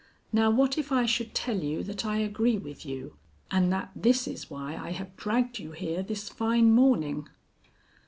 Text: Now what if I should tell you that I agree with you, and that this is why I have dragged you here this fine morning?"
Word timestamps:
Now 0.33 0.49
what 0.49 0.79
if 0.79 0.91
I 0.91 1.05
should 1.05 1.35
tell 1.35 1.59
you 1.61 1.83
that 1.83 2.07
I 2.07 2.17
agree 2.17 2.57
with 2.57 2.87
you, 2.87 3.17
and 3.51 3.71
that 3.71 3.91
this 3.95 4.27
is 4.27 4.49
why 4.49 4.75
I 4.75 4.93
have 4.93 5.15
dragged 5.15 5.59
you 5.59 5.73
here 5.73 6.01
this 6.01 6.27
fine 6.27 6.71
morning?" 6.73 7.29